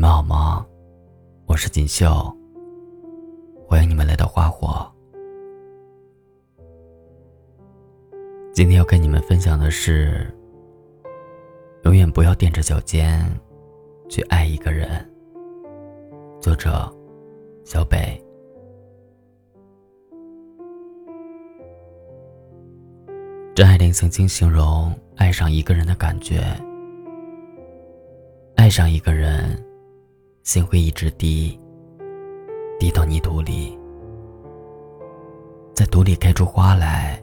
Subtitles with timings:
[0.00, 0.66] 们好吗？
[1.44, 2.34] 我是锦绣，
[3.66, 4.90] 欢迎你们来到花火。
[8.54, 10.26] 今天要跟你们分享的是：
[11.84, 13.22] 永远不要踮着脚尖
[14.08, 14.88] 去爱一个人。
[16.40, 16.90] 作者：
[17.66, 18.18] 小北。
[23.54, 26.40] 张爱玲曾经形容爱上一个人的感觉：
[28.56, 29.62] 爱上一个人。
[30.50, 31.56] 心会一直低，
[32.76, 33.78] 低到泥土里，
[35.72, 37.22] 在土里开出花来。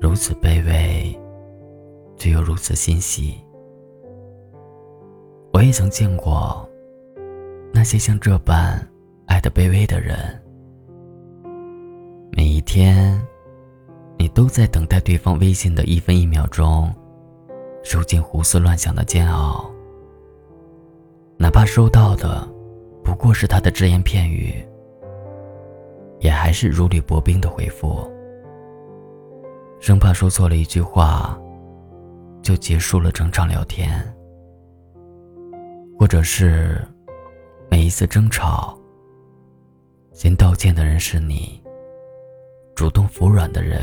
[0.00, 1.16] 如此卑微，
[2.16, 3.38] 却又如此欣喜。
[5.52, 6.68] 我也曾见过
[7.72, 8.84] 那些像这般
[9.26, 10.18] 爱的卑微的人。
[12.32, 13.24] 每一天，
[14.18, 16.92] 你都在等待对方微信的一分一秒钟，
[17.84, 19.70] 受尽胡思乱想的煎熬。
[21.36, 22.48] 哪怕收到的
[23.02, 24.64] 不过是他的只言片语，
[26.20, 28.10] 也还是如履薄冰的回复，
[29.78, 31.38] 生怕说错了一句话，
[32.40, 33.90] 就结束了整场聊天。
[35.98, 36.80] 或者是
[37.70, 38.78] 每一次争吵，
[40.12, 41.62] 先道歉的人是你，
[42.74, 43.80] 主动服软的人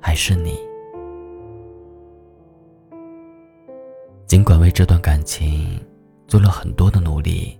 [0.00, 0.58] 还是你。
[4.26, 5.78] 尽管为这段感情。
[6.26, 7.58] 做了很多的努力，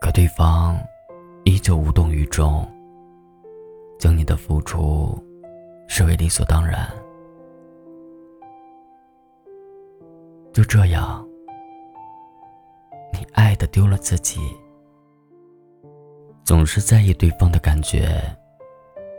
[0.00, 0.78] 可对方
[1.44, 2.66] 依旧无动于衷，
[3.98, 5.18] 将你的付出
[5.88, 6.88] 视为理所当然。
[10.52, 11.26] 就这样，
[13.12, 14.40] 你爱的丢了自己，
[16.44, 18.22] 总是在意对方的感觉，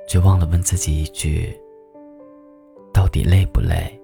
[0.07, 1.53] 却忘了问自己一句：
[2.93, 4.01] 到底累不累？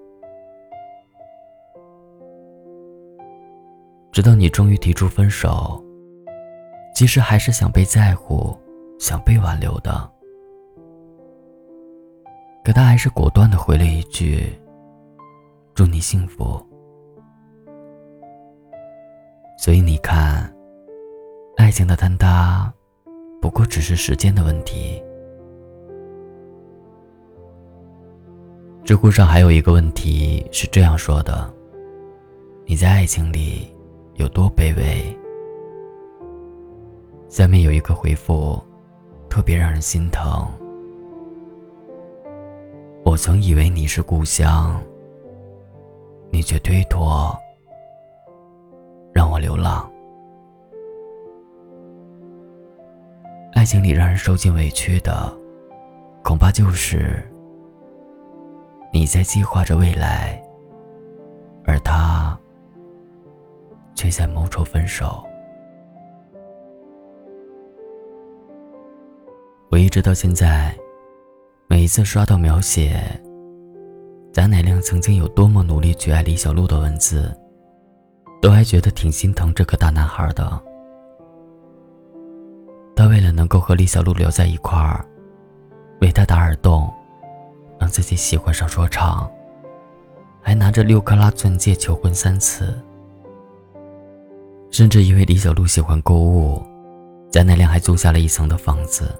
[4.12, 5.82] 直到你终于提出分手，
[6.94, 8.54] 其实还是想被在乎，
[9.00, 10.12] 想被挽留的。
[12.64, 14.54] 可他还是果断的回了一句
[15.74, 16.64] ：“祝你幸福。”
[19.58, 20.54] 所以你看，
[21.56, 22.72] 爱情的坍塌，
[23.42, 25.02] 不过只是时间的问题。
[28.84, 31.52] 知乎上还有一个问题是这样说的
[32.68, 33.74] ：“你在爱情里？”
[34.16, 35.18] 有多卑微？
[37.30, 38.62] 下面有一个回复，
[39.30, 40.48] 特别让人心疼。
[43.06, 44.80] 我曾以为你是故乡，
[46.30, 47.36] 你却推脱，
[49.14, 49.90] 让我流浪。
[53.54, 55.34] 爱情里让人受尽委屈的，
[56.24, 57.24] 恐怕就是
[58.92, 60.42] 你在计划着未来，
[61.66, 62.31] 而他。
[64.12, 65.26] 在谋筹分手。
[69.72, 70.78] 我一直到现在，
[71.68, 73.02] 每一次刷到描写
[74.34, 77.34] 贾乃亮曾经有多么努力去爱李小璐的文字，
[78.42, 80.62] 都还觉得挺心疼这个大男孩的。
[82.96, 85.06] 他为了能够和李小璐留在一块儿，
[86.02, 86.94] 为她打耳洞，
[87.80, 89.32] 让自己喜欢上说唱，
[90.42, 92.78] 还拿着六克拉钻戒求婚三次。
[94.72, 96.64] 甚至因为李小璐喜欢购物，
[97.30, 99.14] 贾乃亮还租下了一层的房子，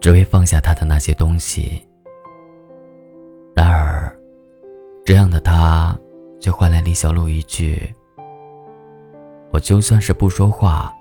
[0.00, 1.82] 只为放下他的那些东西。
[3.56, 4.14] 然而，
[5.02, 5.98] 这样的他
[6.38, 7.92] 却换来李小璐一句
[9.50, 10.92] ：“我就算是不说话，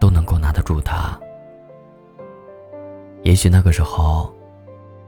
[0.00, 1.18] 都能够拿得住他。”
[3.22, 4.34] 也许那个时候，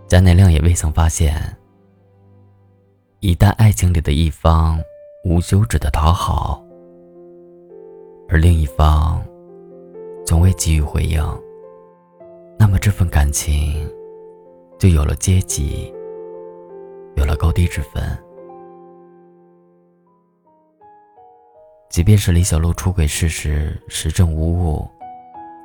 [0.06, 1.34] 贾乃亮也未曾发现，
[3.18, 4.80] 一旦爱情里的一方
[5.24, 6.62] 无休止的讨好。
[8.28, 9.24] 而另一方
[10.26, 11.22] 从未给予回应，
[12.58, 13.88] 那么这份感情
[14.78, 15.94] 就有了阶级，
[17.16, 18.02] 有了高低之分。
[21.88, 24.86] 即便是李小璐出轨事实实证无误，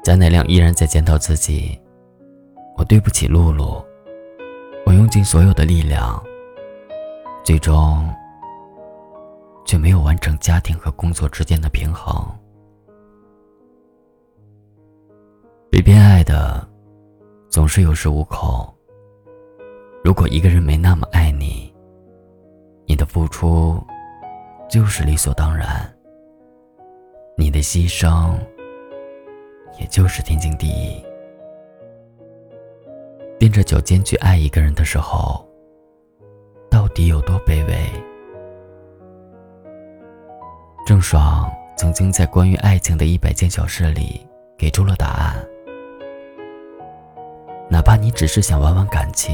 [0.04, 1.78] 贾乃亮依然在检讨自己：
[2.78, 3.84] 我对不起露露，
[4.86, 6.24] 我用尽所有的力量，
[7.44, 8.08] 最终
[9.66, 12.24] 却没有完成家庭和工作之间的平衡。
[15.72, 16.68] 被偏爱的，
[17.50, 18.68] 总是有恃无恐。
[20.04, 21.74] 如果一个人没那么爱你，
[22.86, 23.82] 你的付出
[24.70, 25.90] 就是理所当然，
[27.38, 28.34] 你的牺牲
[29.80, 31.02] 也就是天经地义。
[33.40, 35.48] 踮着脚尖去爱一个人的时候，
[36.70, 37.90] 到底有多卑微？
[40.86, 44.28] 郑爽曾经在关于爱情的一百件小事里
[44.58, 45.36] 给出了答案：
[47.72, 49.34] 哪怕你只是想玩玩感情，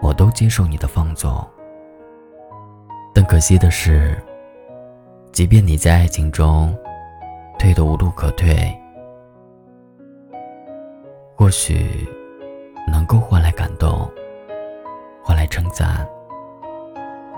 [0.00, 1.46] 我都接受你的放纵。
[3.14, 4.16] 但可惜的是，
[5.30, 6.74] 即便你在爱情中
[7.58, 8.74] 退得无路可退，
[11.36, 12.08] 或许
[12.90, 14.10] 能够换来感动，
[15.22, 16.08] 换来称赞，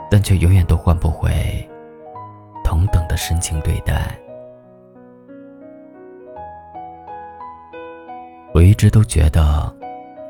[0.09, 1.69] 但却永远都换不回
[2.63, 4.17] 同等的深情对待。
[8.61, 9.75] 我一直都觉得，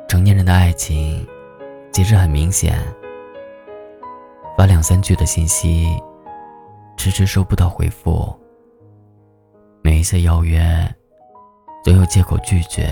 [0.07, 1.27] 成年人的爱情
[1.93, 2.79] 其实很明显。
[4.57, 6.01] 发两三句的信息，
[6.97, 8.33] 迟迟收不到回复。
[9.83, 10.63] 每一次邀约，
[11.83, 12.89] 总有借口拒绝。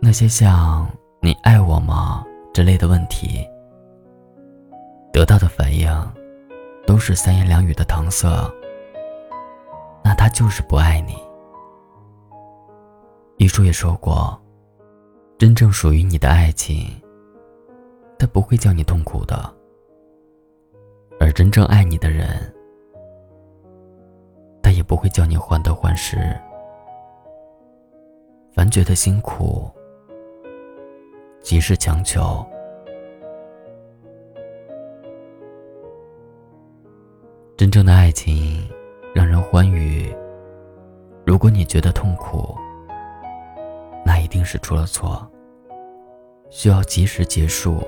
[0.00, 0.90] 那些像
[1.22, 3.46] “你爱我吗”之类的问题，
[5.12, 5.88] 得到的反应，
[6.88, 8.26] 都是三言两语的搪塞。
[10.02, 11.14] 那他就是不爱你。
[13.38, 14.40] 一书也说过，
[15.36, 16.88] 真正属于你的爱情，
[18.18, 19.54] 他不会叫你痛苦的。
[21.20, 22.26] 而真正爱你的人，
[24.62, 26.16] 他也不会叫你患得患失。
[28.54, 29.70] 凡觉得辛苦，
[31.42, 32.42] 即是强求。
[37.54, 38.66] 真正的爱情
[39.14, 40.10] 让人欢愉。
[41.26, 42.56] 如果你觉得痛苦，
[44.26, 45.24] 一定是出了错，
[46.50, 47.80] 需要及时结束，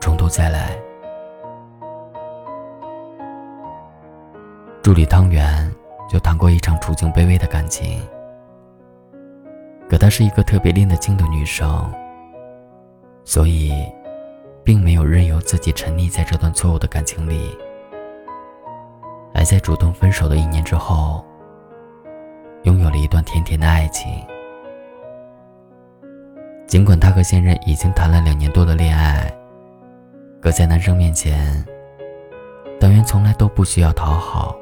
[0.00, 0.76] 从头再来。
[4.82, 5.72] 助理汤圆
[6.10, 8.02] 就谈过一场处境卑微的感情，
[9.88, 11.88] 可她是一个特别拎得清的女生，
[13.24, 13.72] 所以，
[14.64, 17.56] 并没有任由自己沉溺在这段错误的感情里。
[19.32, 21.24] 还在主动分手的一年之后，
[22.64, 24.10] 拥有了一段甜甜的爱情。
[26.66, 29.32] 尽管她和现任已经谈了两年多的恋爱，
[30.40, 31.64] 可在男生面前，
[32.78, 34.56] 党员从来都不需要讨好。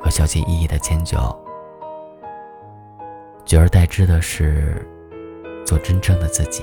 [0.00, 1.16] 和小心翼翼的迁就，
[3.46, 4.86] 取而代之的是
[5.64, 6.62] 做真正的自己，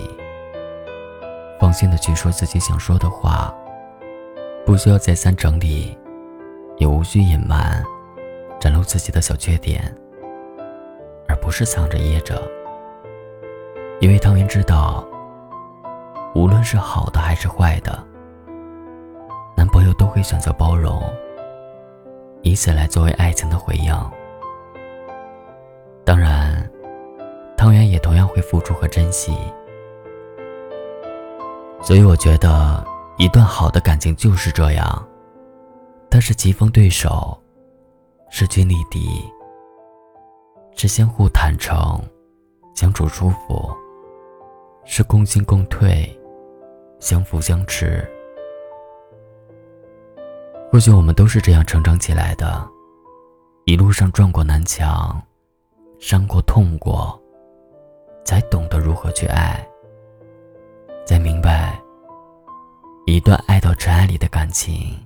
[1.59, 3.51] 放心的去说自己想说的话，
[4.63, 5.97] 不需要再三整理，
[6.77, 7.83] 也无需隐瞒，
[8.59, 9.91] 展露自己的小缺点，
[11.27, 12.39] 而不是藏着掖着。
[14.01, 15.05] 因为汤圆知道，
[16.33, 18.03] 无论是好的还是坏的，
[19.55, 20.99] 男朋友都会选择包容。
[22.41, 23.95] 以此来作为爱情的回应。
[26.03, 26.67] 当然，
[27.55, 29.37] 汤圆也同样会付出和珍惜。
[31.79, 32.83] 所以，我觉得
[33.19, 35.07] 一段好的感情就是这样：
[36.09, 37.39] 它是棋逢对手，
[38.31, 39.31] 势均力敌，
[40.75, 42.01] 是相互坦诚，
[42.73, 43.71] 相处舒服，
[44.83, 46.09] 是共进共退，
[46.99, 48.05] 相扶相持。
[50.71, 52.67] 或许我们都是这样成长起来的，
[53.65, 55.21] 一路上撞过南墙，
[55.99, 57.21] 伤过痛过，
[58.23, 59.67] 才懂得如何去爱，
[61.05, 61.79] 才明白，
[63.05, 64.97] 一段爱到尘埃里的感情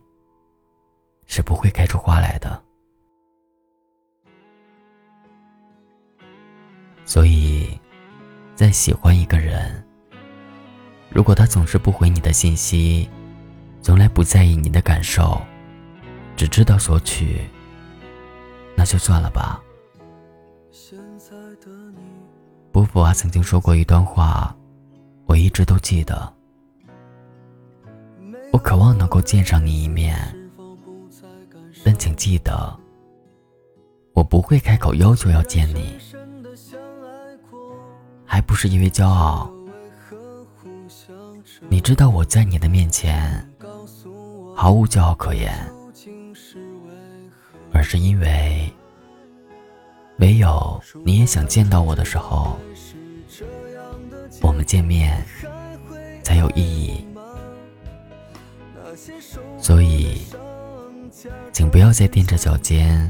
[1.26, 2.64] 是不会开出花来的。
[7.06, 7.80] 所以，
[8.56, 9.84] 在喜欢一个人，
[11.10, 13.10] 如果他总是不回你的信息，
[13.82, 15.42] 从来不在意你的感受。
[16.38, 17.42] 只知道索取，
[18.76, 19.62] 那就算了吧。
[22.72, 24.56] 波伏娃曾经说过一段话，
[25.26, 26.34] 我一直都记得。
[28.52, 30.18] 我渴望能够见上你一面，
[31.84, 32.78] 但请记得，
[34.14, 35.98] 我不会开口要求要见你，
[38.36, 39.50] 还不是因为骄傲。
[41.70, 43.50] 你知道我在你的面前
[44.54, 45.54] 毫无骄傲可言。
[47.72, 48.70] 而是因为，
[50.20, 52.60] 唯有你也想见到我的时候，
[54.42, 55.26] 我们见面
[56.22, 57.08] 才有意义。
[59.58, 60.22] 所以，
[61.54, 63.10] 请不要再踮着脚尖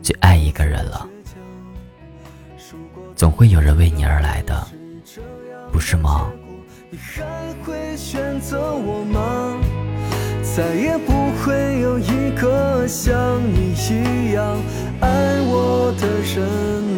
[0.00, 1.08] 去爱一个人了，
[3.14, 4.66] 总会有人为你而来的，
[5.72, 6.30] 不是吗？
[6.90, 7.22] 你还
[7.64, 9.56] 会选择我吗？
[10.42, 14.56] 再也不会有一个像你一样
[15.00, 15.08] 爱
[15.42, 16.97] 我的人。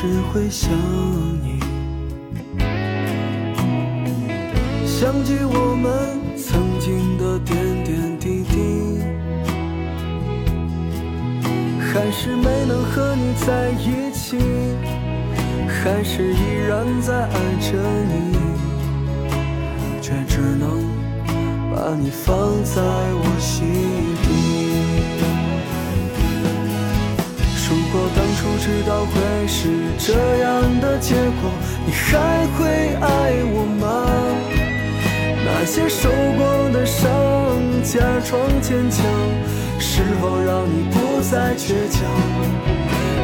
[0.00, 0.70] 是会想
[1.42, 1.60] 你，
[4.86, 7.54] 想起我们曾经的点
[7.84, 8.98] 点滴滴，
[11.92, 14.38] 还是没能和你在一起，
[15.68, 17.76] 还是依然在爱着
[18.08, 18.38] 你，
[20.00, 20.82] 却只能
[21.70, 24.16] 把你放在我心
[28.40, 29.68] 初知道会是
[29.98, 31.52] 这样的结果，
[31.84, 33.84] 你还会爱我吗？
[35.44, 37.04] 那些受过的伤，
[37.84, 39.04] 假装坚强，
[39.78, 42.00] 是否让你不再倔强？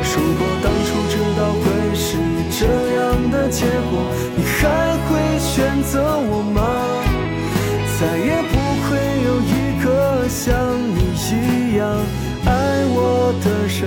[0.05, 2.19] 如果当初知道会是
[2.53, 2.67] 这
[3.01, 4.61] 样的结果，你还
[5.09, 6.61] 会选择我吗？
[7.99, 8.55] 再也不
[8.85, 11.89] 会有一个像你一样。
[12.45, 12.53] 爱
[12.95, 13.83] 我的人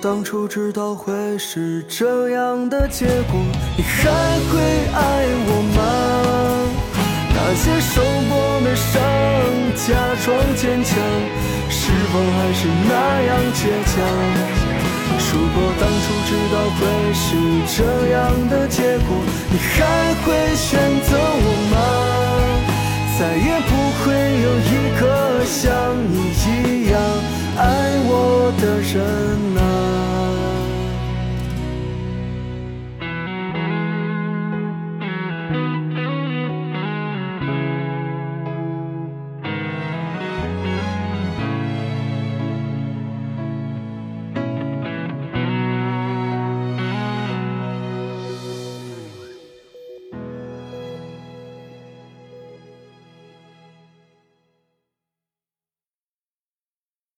[0.00, 3.40] 当初知道会是这样的结果
[3.76, 4.08] 你还
[4.48, 4.60] 会
[4.94, 5.78] 爱我吗？
[7.34, 8.94] 那些受过的伤
[9.74, 10.94] 假装坚强
[11.68, 12.94] 是否还是那
[13.26, 13.98] 样倔强？
[15.18, 16.80] 如果当初知道会
[17.12, 17.26] 是
[17.76, 18.16] 这样
[18.48, 19.10] 的结果
[19.50, 19.74] 你还
[20.22, 21.76] 会选择我吗？
[23.18, 24.06] 再也不会
[24.44, 25.02] 有一个
[25.44, 25.66] 像
[26.08, 26.46] 你一
[26.92, 26.96] 样
[27.58, 30.07] 爱我的人啊。